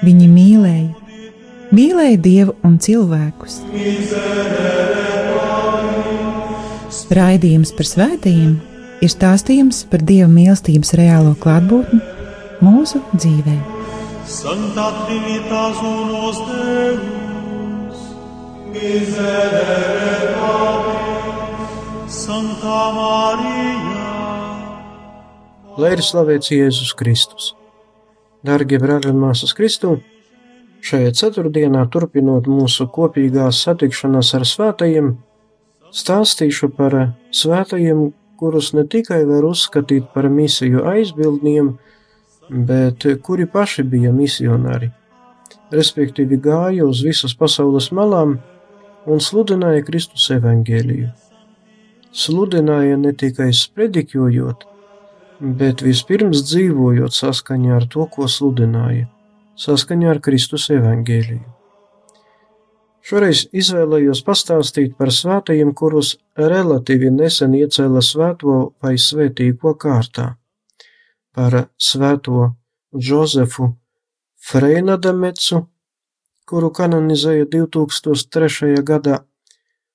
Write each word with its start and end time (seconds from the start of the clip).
Viņi 0.00 0.26
mīlēja, 0.32 0.88
mīlēja 1.76 2.18
Dievu 2.24 2.54
un 2.64 2.78
cilvēkus. 2.80 3.60
Raidījums 7.10 7.72
par 7.76 7.88
svētījumiem 7.90 8.54
ir 9.04 9.12
stāstījums 9.12 9.82
par 9.90 10.04
Dieva 10.06 10.28
mīlestības 10.30 10.94
reālo 10.96 11.34
klātbūtni 11.42 12.00
mūsu 12.64 13.02
dzīvē. 13.12 13.56
Santa 14.30 14.88
Trinitas 15.02 15.80
unos 15.84 16.40
Deus, 16.48 18.02
miserere 18.72 20.34
Patris, 20.40 21.78
Santa 22.22 22.82
Marija. 22.96 24.08
Lai 25.80 25.96
ir 25.96 26.04
slavēts 26.04 26.52
Jēzus 26.54 26.94
Kristus! 26.96 27.54
Darbie 28.40 28.78
brāļi 28.80 29.10
un 29.12 29.18
māsas 29.20 29.52
Kristū! 29.52 29.98
Šajā 30.80 31.10
ceturtdienā, 31.12 31.82
turpinot 31.92 32.46
mūsu 32.48 32.86
kopīgās 32.88 33.58
satikšanās 33.66 34.30
ar 34.38 34.46
svētajiem, 34.48 35.10
stāstīšu 35.92 36.70
par 36.78 36.96
svētajiem, 37.36 38.06
kurus 38.40 38.70
ne 38.72 38.86
tikai 38.88 39.18
var 39.28 39.44
uzskatīt 39.44 40.08
par 40.14 40.30
misiju 40.32 40.86
aizbildniem, 40.88 41.74
bet 42.70 43.04
kuri 43.26 43.44
paši 43.44 43.84
bija 43.84 44.14
misionāri, 44.16 44.88
respektīvi 45.76 46.40
gāja 46.40 46.88
uz 46.88 47.04
visas 47.04 47.36
pasaules 47.36 47.90
malām 47.92 48.38
un 49.04 49.20
sludināja 49.20 49.84
Kristus 49.84 50.30
evaņģēliju. 50.32 51.12
Sludināja 52.24 52.96
ne 53.04 53.12
tikai 53.12 53.52
sprediķojot, 53.52 54.69
bet 55.40 55.80
vispirms 55.84 56.44
dzīvojot 56.44 57.16
saskaņā 57.16 57.78
ar 57.78 57.86
to, 57.88 58.04
ko 58.12 58.28
sludināja, 58.28 59.08
saskaņā 59.58 60.12
ar 60.12 60.20
Kristus 60.24 60.68
evaņģēliju. 60.74 61.46
Šoreiz 63.00 63.46
izvēlējos 63.56 64.20
pastāstīt 64.26 64.92
par 65.00 65.10
svētajiem, 65.10 65.72
kurus 65.74 66.18
relatīvi 66.36 67.08
nesen 67.14 67.56
iecēla 67.56 68.02
svēto 68.04 68.60
vai 68.82 68.94
svētīgo 69.00 69.72
kārtā, 69.80 70.34
par 71.34 71.56
svēto 71.80 72.50
Džozefu 72.92 73.72
Freinadamecu, 74.50 75.64
kuru 76.44 76.70
kanonizēja 76.76 77.48
2003. 77.48 78.76
gadā, 78.84 79.22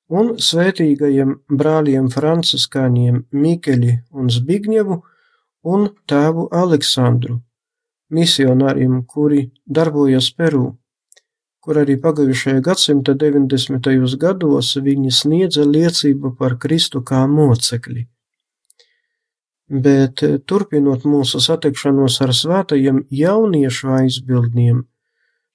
un 0.10 0.36
svētīgajiem 0.42 1.38
brāļiem 1.50 2.10
Franciskāņiem 2.14 3.26
Mikeļi 3.32 4.00
un 4.18 4.32
Zbigņevu 4.34 5.04
un 5.66 5.90
tēvu 6.10 6.48
Aleksandru, 6.64 7.42
misionāriem, 8.14 9.04
kuri 9.10 9.50
darbojas 9.66 10.32
Peru 10.38 10.76
kur 11.66 11.80
arī 11.82 11.96
pagājušajā 11.98 12.62
gadsimta 12.62 13.16
90. 13.18 13.88
gados 14.22 14.76
viņi 14.88 15.12
sniedza 15.20 15.64
liecību 15.66 16.36
par 16.38 16.60
Kristu 16.62 17.02
kā 17.02 17.24
mocekli. 17.28 18.06
Bet 19.86 20.22
turpinot 20.46 21.08
mūsu 21.10 21.42
satikšanos 21.42 22.20
ar 22.22 22.36
svētajiem 22.38 23.02
jauniešu 23.10 23.96
aizbildniem, 23.98 24.84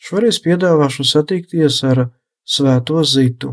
šoreiz 0.03 0.43
piedāvāšu 0.43 1.07
satikties 1.07 1.79
ar 1.87 2.09
Svēto 2.51 3.05
Zitu, 3.07 3.53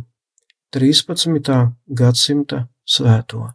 13. 0.74 1.54
gadsimta 1.94 2.64
svēto. 2.82 3.52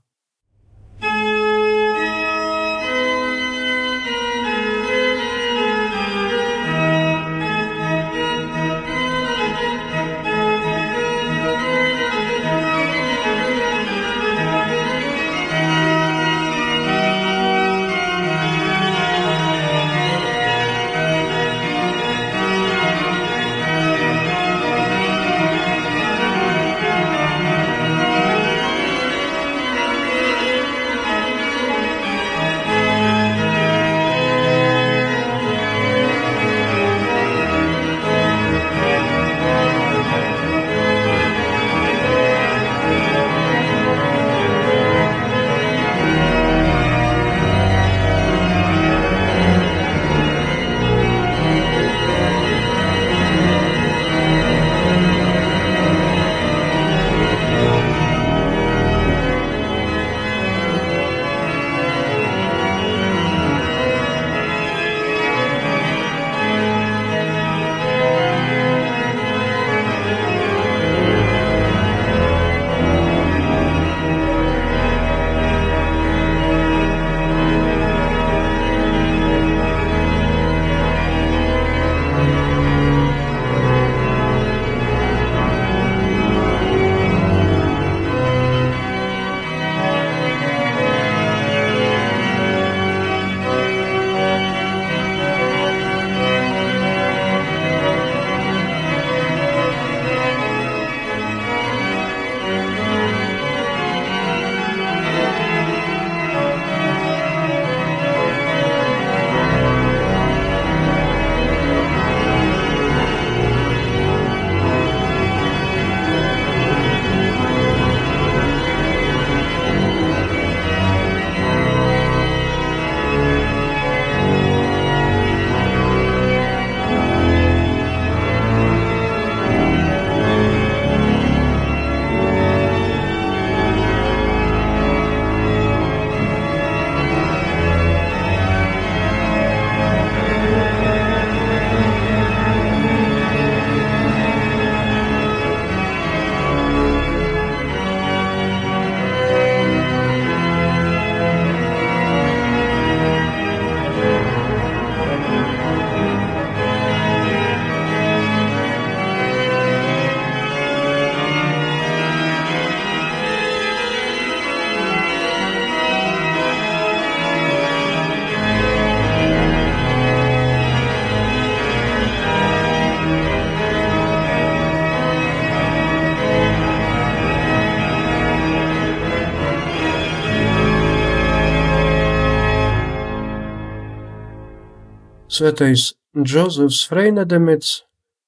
Svētais 185.33 185.97
Džozefs 186.13 186.83
Freinedemets, 186.91 187.71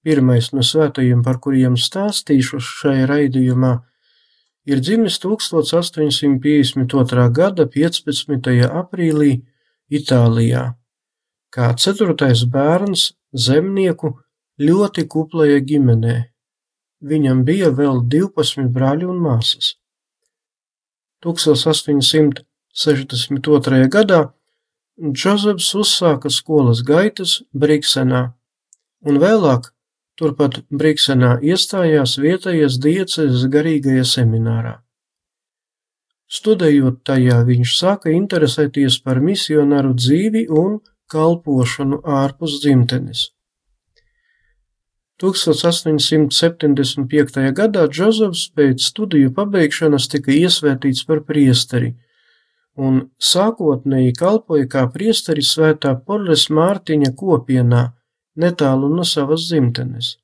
pirmais 0.01 0.47
no 0.57 0.63
svētajiem, 0.65 1.21
par 1.27 1.37
kuriem 1.45 1.75
stāstīšu 1.77 2.57
šajā 2.65 3.05
raidījumā, 3.11 3.73
ir 4.65 4.81
dzimis 4.81 5.21
1852. 5.21 7.29
gada 7.39 7.65
15. 7.75 8.49
aprīlī 8.81 9.33
Itālijā, 9.93 10.81
kā 11.53 11.67
ceturtais 11.77 12.49
bērns 12.49 13.13
zemnieku 13.37 14.17
ļoti 14.57 15.05
kuplajā 15.05 15.61
ģimenē. 15.61 16.33
Viņam 17.05 17.45
bija 17.45 17.69
vēl 17.69 18.01
12 18.09 18.73
brāļi 18.73 19.05
un 19.13 19.21
māsas. 19.27 19.77
1862. 21.21 22.41
gadā 23.93 24.33
Džozefs 24.95 25.73
uzsāka 25.75 26.31
skolas 26.31 26.79
gaitas 26.87 27.43
Briksenā, 27.51 28.39
un 29.03 29.19
vēlāk 29.19 29.75
turpat 30.15 30.63
Briksenā 30.71 31.43
iestājās 31.43 32.15
vietējais 32.23 32.79
diecezes 32.79 33.51
garīgajā 33.51 34.07
seminārā. 34.07 34.87
Studējot 36.31 37.03
tajā, 37.11 37.43
viņš 37.43 37.75
sāka 37.75 38.15
interesēties 38.15 39.03
par 39.03 39.19
misionāru 39.21 39.95
dzīvi 39.99 40.47
un 40.63 40.79
kalpošanu 41.11 41.99
ārpus 42.07 42.63
dzimtenes. 42.63 43.35
1875. 45.19 47.51
gadā 47.59 47.83
Džozefs 47.91 48.47
pēc 48.55 48.79
studiju 48.95 49.35
pabeigšanas 49.35 50.07
tika 50.15 50.31
iesvētīts 50.39 51.03
par 51.07 51.27
priesteri 51.27 51.95
un 52.77 53.11
sākotnēji 53.23 54.13
kalpoja 54.19 54.67
kā 54.71 54.93
priesteris 54.93 55.53
svētā 55.55 55.95
Porles 56.07 56.51
Mārtiņa 56.51 57.15
kopienā, 57.17 57.93
netālu 58.37 58.95
no 58.95 59.05
savas 59.07 59.41
dzimtenes. 59.49 60.17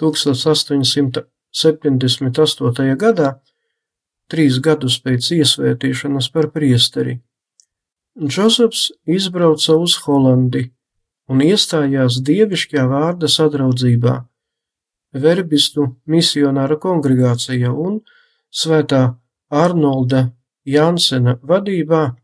1878. 0.00 2.96
gadā, 2.96 3.40
trīs 4.32 4.58
gadus 4.64 5.00
pēc 5.04 5.32
iesvētīšanas 5.36 6.28
par 6.32 6.46
priesteri, 6.54 7.20
Džozefs 8.12 8.92
izbrauca 9.08 9.72
uz 9.80 9.94
Holandi 10.04 10.66
un 11.32 11.40
iestājās 11.40 12.18
dievišķā 12.26 12.82
vārda 12.90 13.28
sadraudzībā, 13.34 14.12
verbistu 15.16 15.86
misionāra 16.04 16.76
kongregācijā 16.82 17.70
un 17.72 18.02
svētā 18.52 19.00
Arnolda 19.48 20.26
Jansena 20.64 21.38
vadībā 21.42 22.14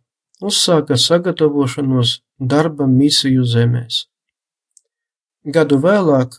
uzsāka 0.40 0.96
sagatavošanos 0.96 2.22
darba 2.38 2.86
misiju 2.86 3.44
zemēs. 3.44 4.06
Gadu 5.44 5.78
vēlāk, 5.82 6.30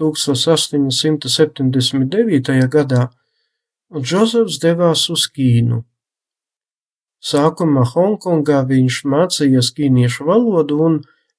1879. 0.00 2.68
gadā, 2.72 3.10
Džozefs 3.96 4.58
devās 4.62 5.10
uz 5.14 5.22
Ķīnu. 5.30 5.84
Sākumā 7.22 7.84
Hongkongā 7.92 8.58
viņš 8.68 8.94
mācījās 9.12 9.68
ķīniešu 9.76 10.24
valodu 10.26 10.74
un 10.88 10.94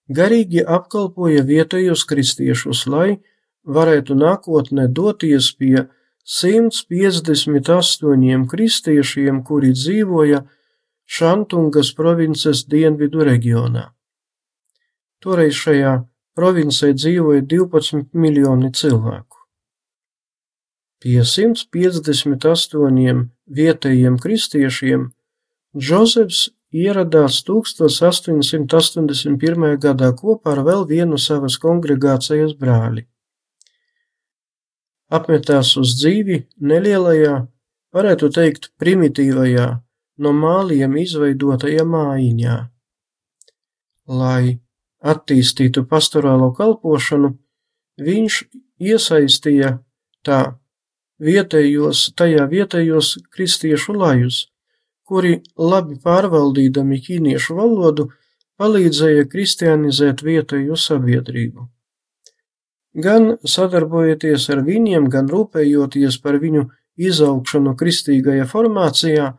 garīgi 0.08 0.62
apkalpoja 0.78 1.42
vietējos 1.48 2.02
kristiešus, 2.10 2.80
lai 2.88 3.20
varētu 3.64 4.16
nākotnē 4.16 4.88
doties 4.88 5.52
pie 5.60 5.88
158 6.28 8.44
kristiešiem, 8.52 9.48
kuri 9.48 9.72
dzīvoja 9.72 10.44
Šantungas 11.08 11.96
provinces 11.96 12.68
dienvidu 12.68 13.24
reģionā. 13.24 13.96
Toreiz 15.24 15.56
šajā 15.56 16.04
provincē 16.36 16.92
dzīvoja 17.00 17.48
12 17.48 18.12
miljoni 18.12 18.76
cilvēku. 18.76 19.40
Pie 21.00 21.24
158 21.24 23.32
vietējiem 23.48 24.20
kristiešiem 24.20 25.16
Džozefs 25.78 26.50
ieradās 26.76 27.44
1881. 27.48 29.80
gadā 29.80 30.12
kopā 30.12 30.52
ar 30.58 30.64
vēl 30.68 30.84
vienu 30.92 31.18
savas 31.18 31.58
kongregācijas 31.62 32.54
brāli 32.60 33.08
apmetās 35.14 35.76
uz 35.80 35.96
dzīvi 36.00 36.42
nelielajā, 36.60 37.36
varētu 37.96 38.30
teikt, 38.36 38.72
primitīvajā, 38.82 39.68
no 40.24 40.34
māliem 40.34 40.98
izveidotajā 41.02 41.86
mājiņā. 41.88 42.58
Lai 44.08 44.58
attīstītu 45.04 45.86
pastorālo 45.90 46.52
kalpošanu, 46.58 47.34
viņš 48.02 48.42
iesaistīja 48.82 49.78
tā 50.26 50.42
vietējos, 51.24 52.12
tajā 52.18 52.46
vietējos 52.52 53.18
kristiešu 53.34 53.96
lajus, 53.98 54.46
kuri 55.08 55.40
labi 55.58 55.98
pārvaldīdami 56.04 57.00
ķīniešu 57.06 57.56
valodu 57.58 58.10
palīdzēja 58.60 59.28
kristianizēt 59.32 60.24
vietējo 60.26 60.76
sabiedrību 60.76 61.70
gan 62.98 63.36
sadarbojoties 63.46 64.50
ar 64.54 64.64
viņiem, 64.66 65.10
gan 65.14 65.30
rūpējoties 65.32 66.18
par 66.24 66.40
viņu 66.42 66.68
izaugšanu 66.98 67.76
kristīgajā 67.78 68.48
formācijā, 68.50 69.36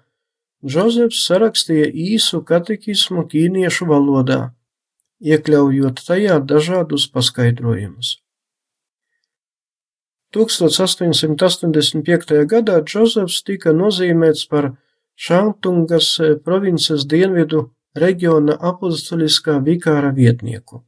Džozefs 0.58 1.20
sarakstīja 1.28 1.87
īsu 1.87 2.40
katekismu 2.43 3.22
ķīniešu 3.31 3.87
valodā, 3.87 4.50
iekļaujot 5.22 6.02
tajā 6.08 6.40
dažādus 6.43 7.06
paskaidrojumus. 7.14 8.16
1885. 10.35 12.42
gadā 12.50 12.82
Džozefs 12.82 13.38
tika 13.47 13.71
nozīmēts 13.71 14.50
par 14.50 14.75
Šantungas 15.14 16.11
provinces 16.42 17.06
dienvidu 17.06 17.71
reģiona 17.94 18.59
apustuliskā 18.59 19.62
vikāra 19.62 20.11
vietnieku. 20.14 20.88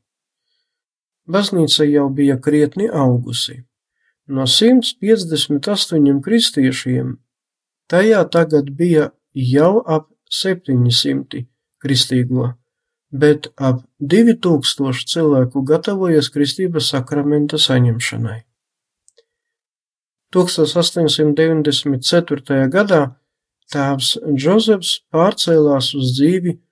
Baznīca 1.29 1.85
jau 1.85 2.09
bija 2.11 2.41
krietni 2.41 2.89
augusi. 2.89 3.65
No 4.27 4.47
158 4.47 6.21
kristiešiem 6.23 7.19
tajā 7.91 8.25
tagad 8.31 8.71
bija 8.71 9.11
jau 9.35 9.83
ap 9.87 10.09
700 10.31 11.47
kristīgo, 11.83 12.55
bet 13.11 13.51
ap 13.57 13.83
2000 13.99 15.05
cilvēku 15.13 15.63
gatavojas 15.67 16.31
kristības 16.31 16.89
sakramenta 16.95 17.59
saņemšanai. 17.59 18.45
1894. 20.31 22.71
gadā 22.71 23.19
tēvs 23.75 24.19
Džozefs 24.35 25.01
pārcēlās 25.11 25.95
uz 25.99 26.13
dzīvi 26.15 26.63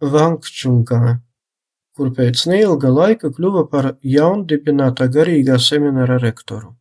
Vankčunkā, 0.00 1.20
kur 2.00 2.08
pēc 2.16 2.46
neilga 2.48 2.88
laika 2.88 3.28
kļuva 3.28 3.68
par 3.68 4.00
jaundibinātā 4.00 5.04
garīgā 5.12 5.60
semināra 5.60 6.16
rektoru. 6.22 6.72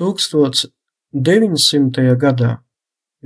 1900. 0.00 2.16
gadā 2.24 2.64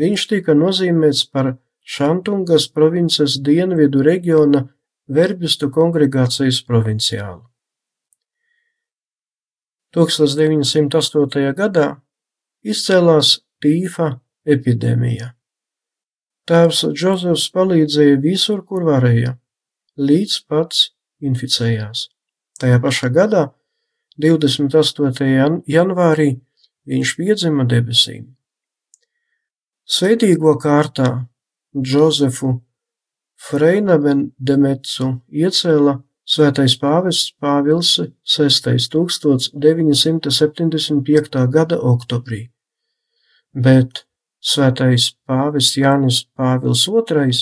viņš 0.02 0.26
tika 0.34 0.58
nozīmēts 0.58 1.22
par 1.30 1.62
Šantungas 1.86 2.66
provinces 2.74 3.38
dienvidu 3.46 4.02
reģiona 4.10 4.66
verbistu 5.06 5.70
kongregācijas 5.70 6.66
provinciālu. 6.66 7.46
1908. 9.94 11.54
gadā 11.62 12.02
izcēlās 12.66 13.38
tīfa 13.62 14.18
epidēmija. 14.42 15.38
Tēvs 16.50 16.90
Džozefs 16.90 17.54
palīdzēja 17.54 18.18
visur, 18.18 18.66
kur 18.66 18.82
varēja 18.82 19.38
līdz 19.98 20.40
pats 20.48 20.90
inficējās. 21.20 22.08
Tajā 22.58 22.78
pašā 22.82 23.10
gadā, 23.14 23.48
28. 24.18 25.62
janvārī, 25.70 26.30
viņš 26.88 27.14
piedzima 27.18 27.66
debesīm. 27.68 28.34
Svētīgo 29.88 30.56
kārtā 30.60 31.26
Džozefu 31.76 32.58
Freinaben 33.38 34.32
Demetsu 34.38 35.20
iecēla 35.30 36.02
Svētais 36.28 36.74
pāvests 36.76 37.32
Pāvils 37.40 37.96
6. 38.28 38.92
1975. 38.92 41.48
gada 41.54 41.78
oktobrī, 41.80 42.52
bet 43.54 44.04
Svētais 44.38 45.16
pāvests 45.26 45.76
Jānis 45.80 46.28
Pāvils 46.36 46.86
II 46.90 47.32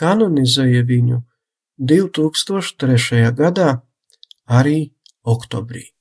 kanonizēja 0.00 0.82
viņu 0.88 1.22
2003. 1.78 3.30
gadā, 3.32 3.82
arī 4.46 4.90
oktobrī. 5.24 5.97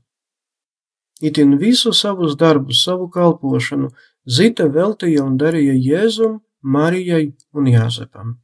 Itin 1.21 1.55
visu 1.61 1.93
savus 1.93 2.35
darbus, 2.37 2.83
savu 2.83 3.07
kalpošanu 3.09 3.93
Zita 4.27 4.67
veltīja 4.67 5.23
un 5.23 5.37
darīja 5.39 5.77
Jēzum, 5.77 6.41
Marijai 6.61 7.33
un 7.53 7.67
Jāzepam. 7.71 8.35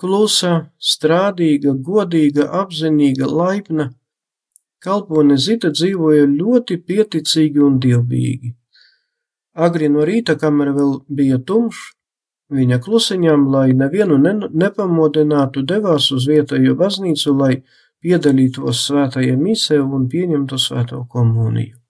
Klusa, 0.00 0.70
strādīga, 0.78 1.72
godīga, 1.86 2.48
apzinīga, 2.60 3.28
laipna, 3.30 3.90
kalpone 4.84 5.36
Zita 5.38 5.70
dzīvoja 5.72 6.26
ļoti 6.28 6.80
pieticīgi 6.88 7.62
un 7.62 7.78
dievbijīgi. 7.80 8.54
Agri 9.54 9.88
no 9.88 10.02
rīta, 10.04 10.34
kamēr 10.40 10.72
vēl 10.74 10.96
bija 11.08 11.38
tumšs, 11.38 11.92
viņa 12.54 12.80
klusiņām, 12.82 13.46
lai 13.54 13.68
nevienu 13.72 14.18
ne, 14.18 14.34
nepamodinātu, 14.50 15.62
devās 15.62 16.10
uz 16.12 16.26
vietējo 16.28 16.74
baznīcu, 16.80 17.36
lai 17.38 17.54
piedalītos 18.02 18.82
svētajā 18.88 19.38
misē 19.38 19.80
un 19.80 20.08
pieņemtu 20.10 20.58
svēto 20.60 21.04
komuniju. 21.08 21.83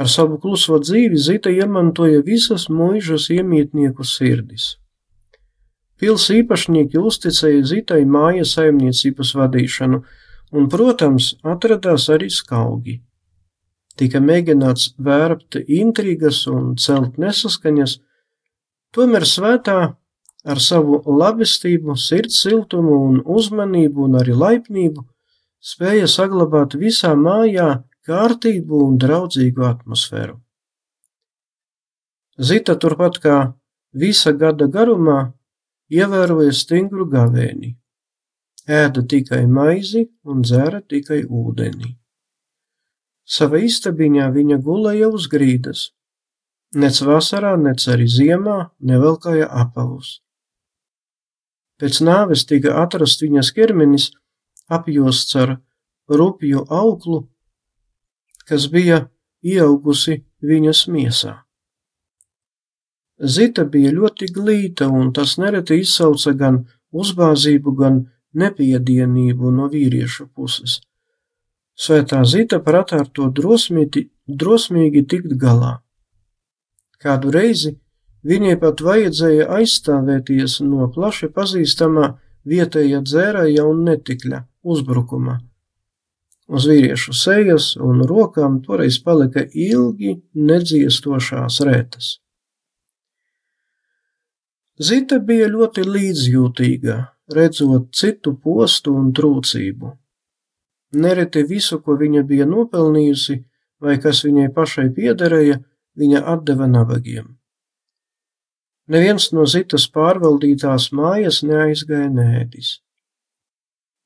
Ar 0.00 0.08
savu 0.08 0.38
kluso 0.40 0.78
dzīvi 0.80 1.18
Zita 1.20 1.52
iemantoja 1.52 2.22
visas 2.24 2.68
mūžas 2.72 3.28
iemītnieku 3.34 4.06
sirdis. 4.06 4.76
Pils 6.00 6.30
īpašnieki 6.32 6.96
uzticēja 6.96 7.66
Zitai 7.68 8.00
mājas 8.08 8.56
saimniecības 8.56 9.34
vadīšanu, 9.36 10.00
un, 10.56 10.72
protams, 10.72 11.34
atradās 11.44 12.08
arī 12.08 12.30
skaugi 12.32 12.96
tika 14.00 14.20
mēģināts 14.24 14.94
vērpt 15.06 15.60
intrigas 15.66 16.44
un 16.50 16.74
celt 16.80 17.18
nesaskaņas, 17.20 17.98
tomēr 18.96 19.26
svētā 19.28 19.78
ar 20.50 20.62
savu 20.64 21.02
labestību, 21.20 21.96
sirds 22.00 22.40
siltumu 22.44 22.96
un 23.10 23.20
uzmanību 23.38 24.06
un 24.08 24.18
arī 24.22 24.36
laipnību 24.44 25.04
spēja 25.72 26.08
saglabāt 26.08 26.78
visā 26.80 27.12
mājā 27.26 27.70
kārtību 28.10 28.84
un 28.86 28.98
draudzīgu 29.00 29.66
atmosfēru. 29.70 30.38
Zita 32.40 32.76
turpat 32.82 33.20
kā 33.22 33.36
visa 33.92 34.32
gada 34.32 34.66
garumā 34.66 35.20
ievēroja 35.92 36.52
stingru 36.56 37.06
gavēni, 37.10 37.74
ēda 38.80 39.04
tikai 39.12 39.42
maizi 39.46 40.06
un 40.24 40.42
dzēra 40.46 40.80
tikai 40.88 41.22
ūdeni. 41.26 41.96
Sava 43.30 43.60
istabiņā 43.62 44.30
viņa 44.34 44.58
gulēja 44.64 45.10
uz 45.14 45.28
grīdas. 45.30 45.90
Nec 46.74 46.98
vasarā, 47.06 47.56
nec 47.58 47.84
arī 47.90 48.06
ziemā 48.10 48.56
nevelkāja 48.86 49.46
apavus. 49.62 50.20
Pēc 51.80 52.00
nāves 52.06 52.44
tika 52.46 52.76
atrast 52.82 53.22
viņas 53.24 53.52
ķermenis, 53.56 54.10
apjosts 54.70 55.36
ar 55.42 55.56
rupju 56.10 56.64
auklu, 56.68 57.24
kas 58.50 58.66
bija 58.72 59.04
ieaugusi 59.46 60.20
viņas 60.42 60.86
miesā. 60.90 61.36
Zita 63.20 63.66
bija 63.68 63.92
ļoti 63.92 64.30
glīta, 64.34 64.88
un 64.88 65.12
tas 65.12 65.36
nereti 65.38 65.82
izsauca 65.84 66.32
gan 66.32 66.62
uzbāzību, 66.90 67.74
gan 67.76 68.00
nepiedienību 68.34 69.50
no 69.52 69.68
vīriešu 69.70 70.30
puses. 70.34 70.80
Svētā 71.80 72.24
Zita 72.24 72.60
prata 72.64 73.00
ar 73.04 73.08
to 73.12 73.28
drosmīgi, 73.36 74.08
drosmīgi 74.42 75.04
tikt 75.12 75.36
galā. 75.40 75.78
Kādu 77.00 77.32
reizi 77.32 77.76
viņai 78.26 78.56
pat 78.60 78.82
vajadzēja 78.84 79.46
aizstāvēties 79.58 80.58
no 80.64 80.88
plaši 80.92 81.30
pazīstamā 81.36 82.10
vietējā 82.48 83.00
dzērāja 83.04 83.64
un 83.68 83.84
netikļa 83.88 84.42
uzbrukuma. 84.64 85.38
Uz 86.50 86.66
vīriešu 86.66 87.14
sejas 87.14 87.76
un 87.78 88.02
rokām 88.10 88.58
toreiz 88.64 88.98
palika 89.04 89.44
ilgi 89.54 90.16
nedziestošās 90.34 91.60
rētas. 91.66 92.16
Zita 94.80 95.20
bija 95.20 95.46
ļoti 95.52 95.84
līdzjūtīga, 95.86 96.96
redzot 97.36 97.90
citu 97.94 98.32
postu 98.34 98.94
un 98.96 99.12
trūcību. 99.14 99.92
Nereti 101.04 101.44
visu, 101.46 101.78
ko 101.84 101.94
viņa 102.00 102.24
bija 102.26 102.46
nopelnījusi, 102.50 103.36
vai 103.80 103.98
kas 104.02 104.24
viņai 104.26 104.48
pašai 104.56 104.88
piederēja, 104.96 105.60
viņa 106.00 106.24
atdeva 106.34 106.66
nabagiem. 106.66 107.36
Neviens 108.90 109.28
no 109.36 109.44
Zitas 109.46 109.84
pārvaldītās 109.94 110.88
mājas 110.96 111.44
neaizgāja 111.46 112.08
nēdis. 112.10 112.80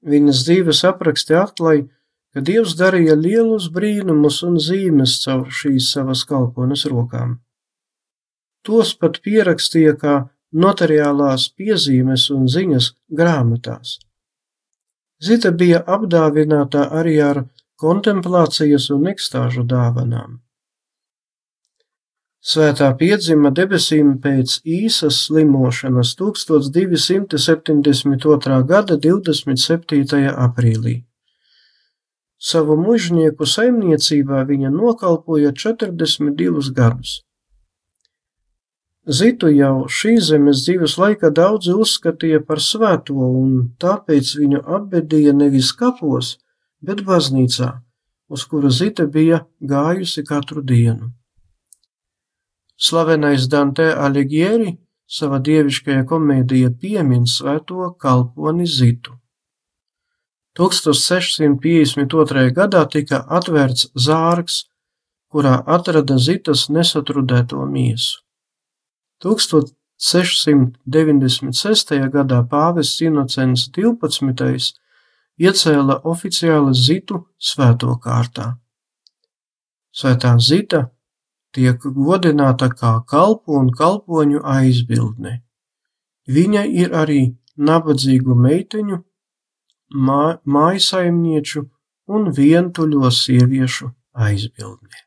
Viņas 0.05 0.43
dzīves 0.45 0.83
apraksti 0.85 1.39
atklāja, 1.41 1.87
ka 2.35 2.43
Dievs 2.43 2.75
darīja 2.79 3.15
lielus 3.15 3.69
brīnumus 3.75 4.41
un 4.47 4.57
zīmes 4.59 5.21
caur 5.23 5.47
šīs 5.61 5.93
savas 5.95 6.25
kalpones 6.27 6.83
rokām. 6.91 7.37
Tos 8.67 8.95
pat 8.99 9.21
pierakstīja 9.23 9.95
kā 10.01 10.15
notariālās 10.65 11.45
piezīmes 11.59 12.25
un 12.35 12.49
ziņas 12.51 12.87
grāmatās. 13.21 13.89
Zita 15.23 15.51
bija 15.55 15.81
apdāvināta 15.97 16.89
arī 17.01 17.15
ar 17.23 17.39
kontemplācijas 17.81 18.85
un 18.95 19.03
ekstāžu 19.13 19.63
dāvanām. 19.71 20.31
Svētā 22.45 22.89
piedzima 23.01 23.51
debesīm 23.57 24.09
pēc 24.25 24.49
īsas 24.69 25.17
slimošanas 25.29 26.11
1272. 26.19 28.59
gada 28.69 28.95
27. 29.07 30.21
aprīlī. 30.49 30.95
Savu 32.45 32.77
mužnieku 32.77 33.47
saimniecībā 33.49 34.43
viņa 34.45 34.73
nokalpoja 34.75 35.53
42 35.57 36.73
gadus. 36.77 37.23
Zitu 39.05 39.49
jau 39.53 39.87
šī 39.89 40.15
zemes 40.27 40.63
dzīves 40.65 40.97
laika 41.01 41.31
daudzi 41.39 41.73
uzskatīja 41.77 42.43
par 42.45 42.61
svēto, 42.61 43.17
un 43.17 43.75
tāpēc 43.81 44.35
viņu 44.41 44.61
apbedīja 44.77 45.33
nevis 45.37 45.73
kapos, 45.77 46.37
bet 46.85 47.01
baznīcā, 47.09 47.71
uz 48.29 48.47
kura 48.49 48.73
zita 48.73 49.09
bija 49.17 49.43
gājusi 49.61 50.25
katru 50.29 50.65
dienu. 50.65 51.13
Slavenais 52.77 53.49
Dante 53.49 53.91
Alighieri 53.93 54.73
savā 55.09 55.41
dieviškajā 55.41 56.05
komēdijā 56.09 56.73
piemin 56.81 57.29
svēto 57.29 57.93
kalponi 58.01 58.67
Zitu. 58.67 59.17
1652. 60.55 62.55
gadā 62.55 62.87
tika 62.87 63.27
atvērts 63.27 63.91
zārks, 63.99 64.71
kurā 65.27 65.67
atrada 65.67 66.15
Zitas 66.19 66.69
nesatrudēto 66.71 67.67
miesu. 67.67 68.23
1696. 69.25 72.11
gadā 72.15 72.47
pāvests 72.47 73.01
Inocens 73.03 73.69
12. 73.75 74.79
iecēla 75.43 76.01
oficiāli 76.05 76.75
Zitu 76.75 77.27
svēto 77.39 77.99
kārtā. 77.99 78.57
Svētā 79.91 80.39
Zita 80.39 80.91
tiek 81.55 81.79
godināta 81.83 82.69
kā 82.71 83.05
kalpu 83.11 83.53
un 83.59 83.71
kalpoņu 83.75 84.41
aizbildne. 84.43 85.43
Viņa 86.31 86.65
ir 86.83 86.95
arī 86.95 87.37
nabadzīgu 87.59 88.35
meiteņu, 88.35 89.05
mā, 89.95 90.39
mājasaimnieču 90.45 91.65
un 92.11 92.31
vientuļo 92.37 93.11
sieviešu 93.15 93.91
aizbildne. 94.29 95.05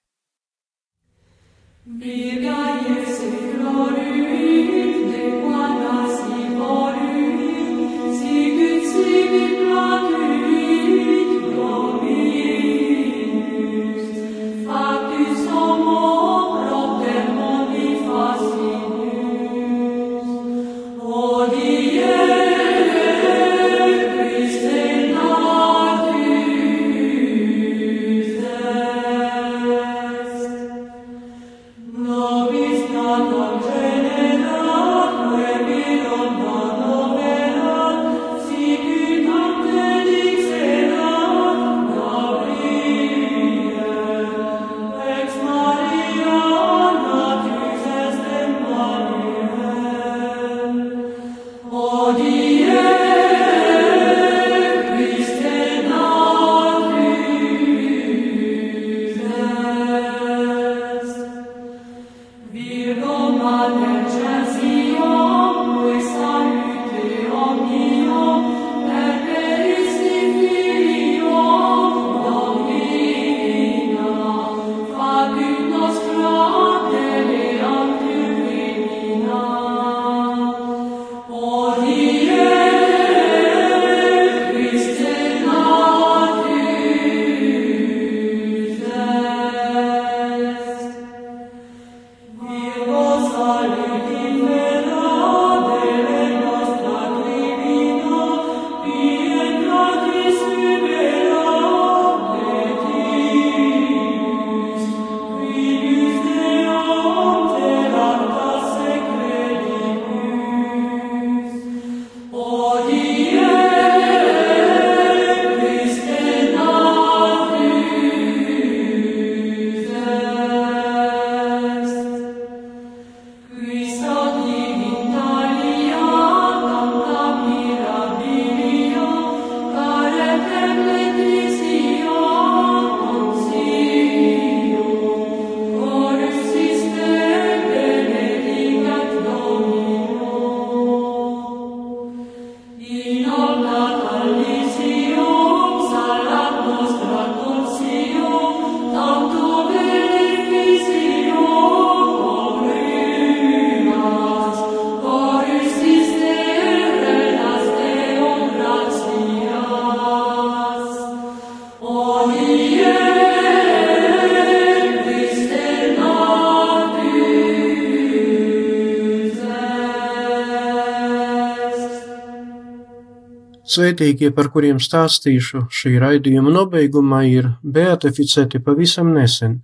Svētīgie, 173.67 174.29
par 174.31 174.47
kuriem 174.47 174.77
stāstīšu 174.79 175.65
šī 175.77 175.97
raidījuma 175.99 176.53
nobeigumā, 176.55 177.25
ir 177.27 177.49
beatificēti 177.63 178.61
pavisam 178.63 179.09
nesen, 179.11 179.57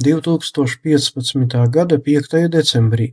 2015. 0.00 1.58
gada 1.74 1.98
5. 2.06 2.46
decembrī. 2.54 3.10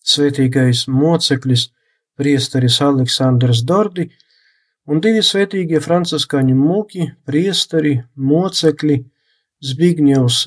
Svētīgais 0.00 0.86
moceklis, 0.88 1.66
priesteris 2.16 2.80
Aleksandrs 2.80 3.60
Dordi 3.68 4.08
un 4.88 5.04
divi 5.04 5.20
svētīgie 5.20 5.82
franciskaņu 5.84 6.56
mūki, 6.56 7.10
priesteri, 7.28 7.98
mocekļi 8.16 8.98
Zbigņevs 9.66 10.40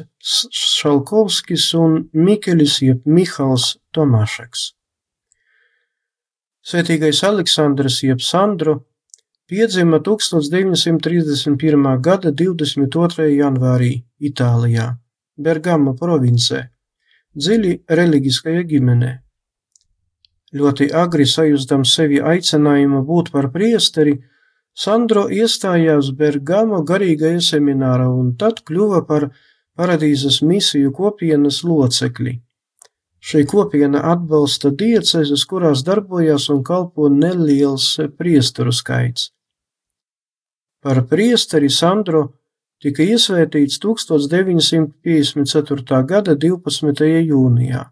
Šalkovskis 0.63 1.69
un 1.78 2.02
Mikelis 2.13 2.82
jeb 2.82 3.06
Mihals 3.06 3.76
Tomašeks. 3.93 4.78
Svētīgais 6.69 7.23
Aleksandrs 7.25 7.95
jeb 8.05 8.19
Sandro 8.21 8.75
piedzima 9.49 9.97
1931. 10.05 11.86
gada 12.05 12.29
22. 12.29 13.23
janvārī 13.39 13.88
Itālijā, 14.29 14.84
Bergamo 15.34 15.95
provincē, 15.97 16.60
dziļi 17.34 17.71
reliģiskajā 17.99 18.67
ģimenē. 18.73 19.10
Ļoti 20.62 20.91
agri 20.93 21.25
sajūstam 21.32 21.88
sevi 21.89 22.21
aicinājumu 22.34 23.01
būt 23.08 23.32
par 23.34 23.49
priesteri, 23.55 24.19
Sandro 24.77 25.25
iestājās 25.39 26.12
Bergamo 26.21 26.84
garīgajā 26.91 27.41
seminārā 27.47 28.12
un 28.13 28.36
tad 28.38 28.62
kļuva 28.69 29.01
par 29.10 29.32
paradīzes 29.73 30.43
misiju 30.45 30.93
kopienas 30.93 31.63
locekli. 31.65 32.36
Šī 33.19 33.43
kopiena 33.51 33.99
atbalsta 34.13 34.69
diecezes, 34.71 35.43
kurās 35.45 35.84
darbojas 35.84 36.49
un 36.53 36.63
kalpo 36.63 37.10
neliels 37.12 37.99
priesteru 38.17 38.71
skaits. 38.71 39.32
Par 40.79 41.03
priesteri 41.12 41.69
Sandro 41.69 42.39
tika 42.79 43.03
iesvētīts 43.03 43.79
1954. 43.84 46.03
gada 46.08 46.36
12. 46.36 47.25
jūnijā. 47.27 47.91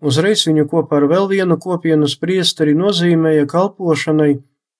Uzreiz 0.00 0.46
viņu 0.46 0.68
kopā 0.70 0.96
ar 1.02 1.08
vēl 1.10 1.28
vienu 1.28 1.58
kopienas 1.60 2.16
priesteri 2.16 2.74
nozīmēja 2.78 3.46
kalpošanai 3.50 4.38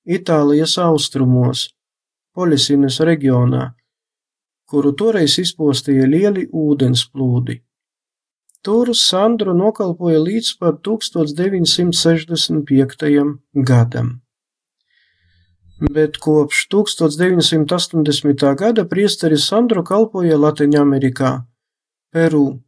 Itālijas 0.08 0.78
austrumos, 0.80 1.68
Poļesinas 2.32 3.00
reģionā, 3.04 3.74
kuru 4.70 4.92
toreiz 4.96 5.38
izpostīja 5.42 6.06
lieli 6.08 6.46
ūdensplūdi. 6.48 7.67
Tur 8.66 8.90
Sandru 8.94 9.54
nokalpoja 9.54 10.18
līdz 10.18 10.58
pat 10.58 10.82
1965. 10.86 13.38
gadam. 13.54 14.20
Bet 15.94 16.18
kopš 16.18 16.66
1980. 16.74 18.54
gada 18.58 18.82
priesteris 18.84 19.46
Sandru 19.46 19.86
kalpoja 19.86 20.34
Latviņamerikā, 20.42 21.46
Peru, 22.10 22.58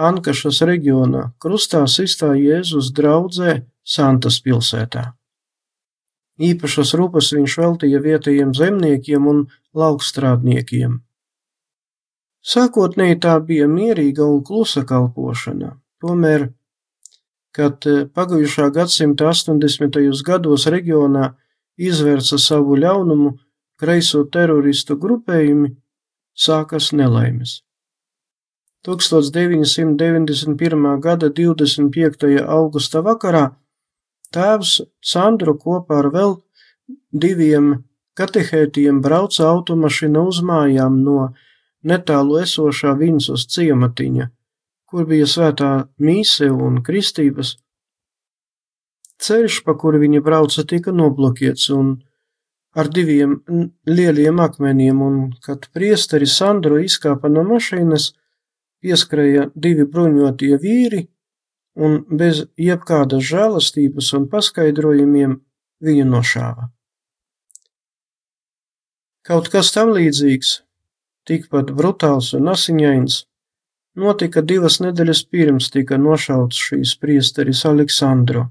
Ankašas 0.00 0.64
reģionā, 0.64 1.36
krustā 1.36 1.84
sistā 1.84 2.32
Jēzus 2.32 2.88
draudzē 2.96 3.68
Santas 3.84 4.40
pilsētā. 4.40 5.20
Īpašas 6.40 6.96
rūpes 6.96 7.36
viņš 7.36 7.60
veltīja 7.60 8.00
vietējiem 8.00 8.56
zemniekiem 8.56 9.28
un 9.28 9.52
laukstrādniekiem. 9.76 11.04
Sākotnēji 12.40 13.18
tā 13.20 13.34
bija 13.44 13.66
mierīga 13.68 14.24
un 14.24 14.40
klusa 14.44 14.84
kalpošana, 14.88 15.74
tomēr, 16.00 16.48
kad 17.52 17.84
eh, 17.86 18.06
pagājušā 18.08 18.70
gadsimta 18.72 19.28
80. 19.28 20.22
gados 20.24 20.66
reģionā 20.72 21.36
izvērsa 21.76 22.38
savu 22.40 22.76
ļaunumu 22.80 23.36
kreiso 23.80 24.24
teroristu 24.32 24.96
grupējumi, 25.00 25.76
sākas 26.36 26.92
nelaimes. 26.96 27.62
1991. 28.88 31.00
gada 31.04 31.28
25. 31.28 32.40
augusta 32.48 33.02
vakarā 33.04 33.52
Tēvs 34.32 34.80
Sandru 35.04 35.58
kopā 35.60 36.00
ar 36.00 36.08
vēl 36.14 36.40
diviem 37.12 37.84
katehētiem 38.16 39.04
brauca 39.04 39.44
automašīna 39.50 40.20
uz 40.32 40.40
mājām 40.46 41.02
no 41.04 41.34
netālu 41.86 42.40
esošā 42.42 42.94
Vincus 42.98 43.46
ciematiņa, 43.54 44.28
kur 44.90 45.08
bija 45.08 45.26
svētā 45.28 45.70
mīse 46.02 46.50
un 46.50 46.80
kristības. 46.86 47.56
Ceļš, 49.20 49.60
pa 49.66 49.76
kuru 49.76 50.00
viņi 50.00 50.22
brauca, 50.24 50.64
tika 50.64 50.92
noblokēts 50.96 51.68
un 51.76 51.98
ar 52.76 52.88
diviem 52.88 53.36
lieliem 53.88 54.40
akmeņiem, 54.40 55.02
un 55.02 55.20
kad 55.44 55.68
priesteri 55.74 56.28
Sandro 56.30 56.78
izkāpa 56.80 57.28
no 57.32 57.44
mašīnas, 57.48 58.12
pieskrēja 58.80 59.50
divi 59.54 59.84
bruņotie 59.84 60.56
vīri 60.60 61.04
un 61.80 62.00
bez 62.20 62.44
jebkādas 62.58 63.24
žēlastības 63.28 64.12
un 64.16 64.26
paskaidrojumiem 64.32 65.36
viņu 65.84 66.06
nošāva. 66.08 66.70
Kaut 69.26 69.50
kas 69.52 69.70
tam 69.74 69.92
līdzīgs, 69.94 70.62
tikpat 71.30 71.70
brutāls 71.78 72.32
un 72.34 72.50
asiņains, 72.50 73.14
notika 74.02 74.42
divas 74.52 74.80
nedēļas 74.82 75.22
pirms 75.30 75.70
tika 75.74 75.98
nošauts 75.98 76.58
šīs 76.68 76.96
priesteris 77.02 77.62
Aleksandro. 77.70 78.48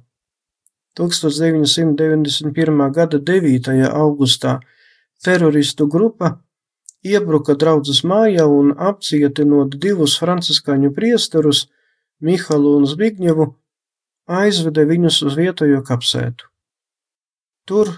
1991. 1.00 2.92
gada 2.96 3.20
9. 3.20 3.72
augustā 3.90 4.60
teroristu 5.24 5.88
grupa 5.88 6.38
iebruka 7.04 7.56
draudzes 7.56 8.02
mājā 8.04 8.46
un 8.48 8.74
apcietinot 8.92 9.76
divus 9.80 10.18
franciskāņu 10.20 10.94
priesterus, 10.96 11.68
Mihalu 12.20 12.74
un 12.82 12.86
Zbigņevu 12.88 13.46
aizveda 14.28 14.84
viņus 14.84 15.22
uz 15.24 15.38
vietējo 15.40 15.80
kapsētu. 15.88 16.50
Tur 17.64 17.94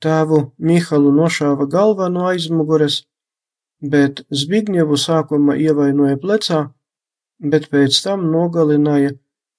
tēvu 0.00 0.54
Mihalu 0.56 1.12
nošāva 1.12 1.66
galvā 1.68 2.08
no 2.08 2.24
aizmugures, 2.30 3.02
bet 3.80 4.24
Zbigņevu 4.30 4.96
sākumā 5.00 5.56
ievainoja 5.60 6.16
plecā, 6.20 6.72
bet 7.40 7.68
pēc 7.72 8.02
tam 8.04 8.30
nogalināja, 8.32 9.10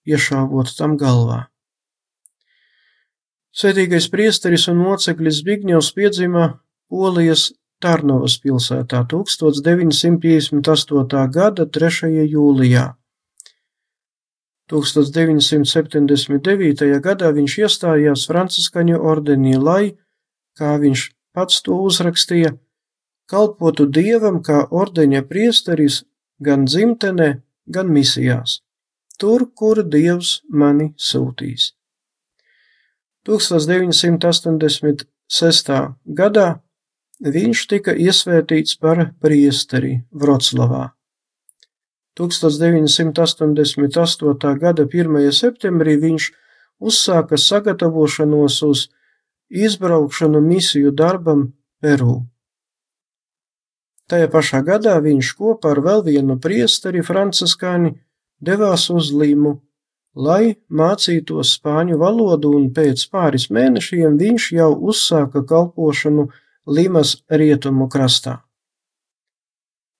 iešāvot 0.05 0.77
tam 0.77 0.97
galvā. 1.01 1.47
Sētīgais 3.55 4.11
priesteris 4.11 4.67
un 4.67 4.75
moceklis 4.83 5.39
Zbigņevs 5.39 5.93
piedzima 5.95 6.59
Polijas 6.91 7.55
Tarnovas 7.79 8.35
pilsētā 8.43 9.07
1958. 9.11 11.29
gada 11.31 11.65
3. 11.65 12.27
jūlijā. 12.31 12.95
1979. 14.71 16.99
gadā 17.05 17.29
viņš 17.37 17.53
iestājās 17.61 18.27
Franciskaņu 18.27 18.97
ordenī, 18.97 19.55
lai, 19.61 19.93
kā 20.57 20.77
viņš 20.81 21.01
pats 21.35 21.61
to 21.61 21.73
uzrakstīja, 21.85 22.57
kalpotu 23.31 23.85
dievam 23.85 24.43
kā 24.43 24.67
ordeņa 24.71 25.21
priesteris 25.29 26.03
gan 26.39 26.65
dzimtenē, 26.65 27.41
gan 27.65 27.87
misijās, 27.89 28.61
tur, 29.19 29.51
kur 29.55 29.83
dievs 29.83 30.41
mani 30.49 30.93
sūtīs. 30.97 31.73
1986. 33.25 35.95
gadā 36.05 36.59
viņš 37.21 37.67
tika 37.71 37.93
iesvētīts 37.95 38.75
par 38.77 39.13
priesteri 39.21 40.03
Vroclavā. 40.11 40.91
1988. 42.15 44.59
gada 44.59 44.85
1. 44.87 45.31
septembrī 45.31 45.97
viņš 45.99 46.31
uzsāka 46.79 47.37
sagatavošanos 47.37 48.63
uz 48.63 48.89
izbraukšanu 49.49 50.41
misiju 50.41 50.91
darbam 50.91 51.53
Peru. 51.81 52.25
Tajā 54.11 54.29
pašā 54.33 54.61
gadā 54.65 54.95
viņš 55.01 55.31
kopā 55.39 55.73
ar 55.73 55.81
vēl 55.85 56.03
vienu 56.05 56.37
priesteri 56.41 57.01
franciskāni 57.05 57.95
devās 58.39 58.89
uz 58.93 59.09
Limu, 59.11 59.55
lai 60.15 60.55
mācītos 60.69 61.55
spāņu 61.57 61.97
valodu, 62.01 62.53
un 62.53 62.69
pēc 62.73 63.07
pāris 63.09 63.49
mēnešiem 63.49 64.17
viņš 64.21 64.51
jau 64.59 64.71
uzsāka 64.93 65.41
kalpošanu 65.49 66.29
Limas 66.65 67.17
rietumu 67.29 67.89
krastā. 67.89 68.39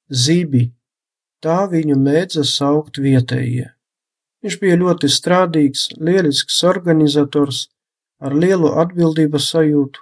Zībi 0.10 0.70
Tā 1.46 1.68
viņu 1.70 1.96
mēdza 2.02 2.42
saukt 2.50 2.98
vietējie. 2.98 3.68
Viņš 4.42 4.56
bija 4.62 4.78
ļoti 4.82 5.10
strādīgs, 5.14 5.84
lielisks 6.08 6.58
organizators, 6.66 7.60
ar 8.18 8.34
lielu 8.34 8.72
atbildības 8.82 9.52
sajūtu, 9.52 10.02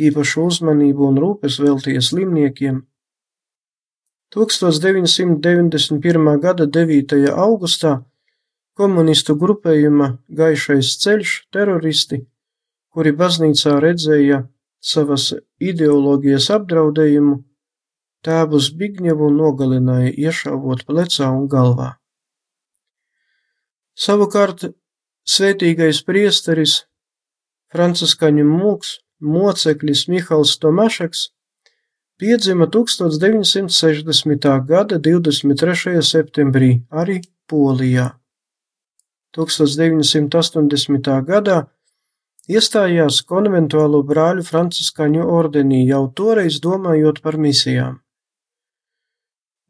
īpašu 0.00 0.48
uzmanību 0.48 1.08
un 1.08 1.20
rūpes 1.22 1.60
veltīja 1.62 2.02
slimniekiem. 2.02 2.82
1991. 4.34 6.40
gada 6.42 6.66
9. 6.66 7.14
augustā 7.30 8.02
komunistu 8.74 9.36
grupējuma 9.38 10.18
Gaišais 10.28 10.96
ceļš 11.04 11.34
teroristi, 11.54 12.24
kuri 12.90 13.14
baznīcā 13.14 13.78
redzēja 13.82 14.44
savas 14.82 15.32
ideoloģijas 15.62 16.50
apdraudējumu, 16.58 17.42
Tēvu 18.24 18.56
Zbigņevu 18.56 19.28
nogalināja 19.36 20.14
iešāvot 20.16 20.86
plecā 20.88 21.28
un 21.28 21.44
galvā. 21.52 21.90
Savukārt 23.94 24.64
svētīgais 25.28 26.00
priesteris, 26.08 26.88
franciskaņu 27.70 28.46
mūks, 28.48 29.03
moceklis 29.20 30.08
Mihals 30.08 30.58
Tomašeks 30.58 31.28
piedzima 32.18 32.66
1960. 32.66 34.66
gada 34.66 34.98
23. 34.98 36.02
septembrī 36.02 36.82
arī 36.90 37.20
Polijā. 37.46 38.10
1980. 39.36 41.24
gadā 41.26 41.66
iestājās 42.48 43.22
konventuālo 43.26 44.02
brāļu 44.06 44.42
franciskaņu 44.46 45.24
ordenī, 45.38 45.88
jau 45.88 46.12
toreiz 46.14 46.60
domājot 46.60 47.20
par 47.24 47.36
misijām. 47.40 48.00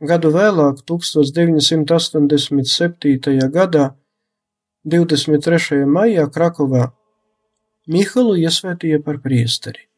Gadu 0.00 0.32
vēlāk, 0.32 0.80
1987. 0.88 3.52
gadā, 3.52 4.00
23. 4.88 5.84
maijā 5.84 6.24
Krakovā, 6.32 6.96
Mihalu 7.88 8.36
iesvētīja 8.40 9.00
par 9.04 9.20
priesteri. 9.20 9.88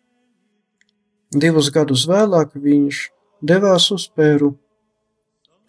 Divus 1.30 1.70
gadus 1.70 2.06
vēlāk 2.10 2.58
viņš 2.58 3.14
devās 3.46 3.86
uz 3.94 4.10
Peru, 4.10 4.58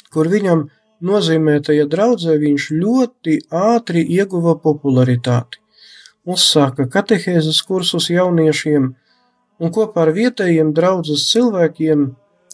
kur 0.10 0.26
viņam 0.34 0.74
nozīmētajā 1.06 1.86
draudzē 1.94 2.42
viņš 2.42 2.74
ļoti 2.74 3.46
ātri 3.62 4.02
ieguva 4.18 4.58
popularitāti, 4.66 5.61
uzsāka 6.26 6.88
katehēzes 6.92 7.62
kursus 7.68 8.10
jauniešiem 8.14 8.96
un 9.62 9.68
kopā 9.76 10.08
ar 10.08 10.12
vietējiem 10.18 10.74
draudzes 10.78 11.22
cilvēkiem 11.32 12.00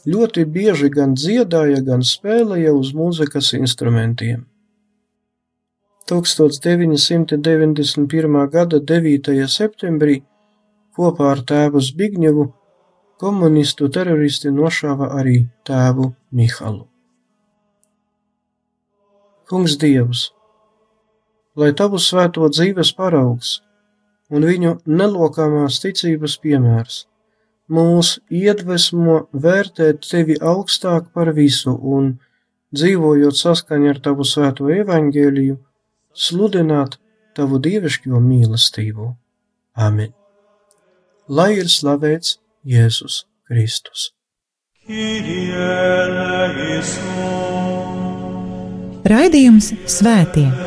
ļoti 0.08 0.45
bieži 0.45 0.89
gan 0.93 1.15
dziedāja, 1.19 1.82
gan 1.84 2.01
spēlēja 2.03 2.73
uz 2.75 2.93
mūzikas 2.95 3.53
instrumentiem. 3.58 4.45
1991. 6.08 8.49
gada 8.51 8.80
9. 8.80 9.47
septembrī 9.51 10.23
kopā 10.95 11.32
ar 11.36 11.41
tēvu 11.43 11.80
Zbigņevu 11.84 12.53
komunistu 13.19 13.89
teroristi 13.91 14.47
nošāva 14.53 15.10
arī 15.19 15.47
tēvu 15.67 16.13
Mihalu. 16.32 16.88
Kungs 19.47 19.77
Dievs, 19.80 20.32
lai 21.57 21.73
tavu 21.73 21.99
svēto 22.01 22.47
dzīves 22.53 22.93
paraugs 22.97 23.57
un 24.29 24.45
viņu 24.45 24.77
nelokāmās 24.85 25.81
ticības 25.83 26.37
piemērs 26.43 27.05
mūs 27.67 28.17
iedvesmo 28.31 29.27
vērtēt 29.33 30.07
tevi 30.07 30.37
augstāk 30.39 31.11
par 31.13 31.33
visu 31.35 31.73
un, 31.75 32.15
dzīvojot 32.75 33.35
saskaņā 33.37 33.95
ar 33.95 34.01
tavu 34.03 34.27
svēto 34.27 34.69
evaņģēliju, 34.71 35.57
sludināt 36.13 36.97
tavu 37.37 37.59
dievišķo 37.63 38.21
mīlestību. 38.23 39.13
Amen. 39.77 40.13
Lai 41.27 41.53
ir 41.59 41.67
slavēts 41.71 42.37
Jēzus 42.67 43.25
Kristus. 43.47 44.11
Raidījums 49.07 49.73
Svētie. 49.87 50.66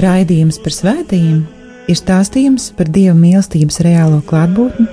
Raidījums 0.00 0.56
par 0.64 0.72
svētījumiem 0.72 1.42
ir 1.92 1.98
stāstījums 1.98 2.70
par 2.78 2.88
Dieva 2.94 3.12
mīlestības 3.18 3.80
reālo 3.84 4.22
klātbūtni 4.24 4.86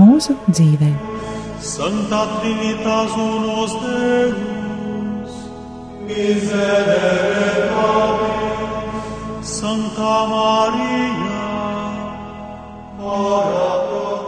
mūsu 0.00 0.36
dzīvē. 0.48 0.90
Santa 1.60 2.22
Trinitas 2.38 3.16
unos 3.20 3.74
Deus, 3.82 5.34
miserere 6.08 7.66
Pate, 7.74 8.32
Santa 9.44 10.14
Maria, 10.32 11.44
ora 13.04 14.19